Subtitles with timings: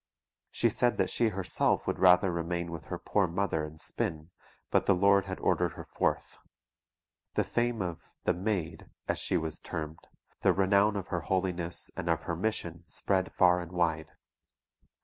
[0.49, 4.31] She said that she herself would rather remain with her poor mother and spin;
[4.71, 6.39] but the Lord had ordered her forth.
[7.35, 9.99] The fame of "The Maid," as she was termed,
[10.41, 14.07] the renown of her holiness, and of her mission, spread far and wide.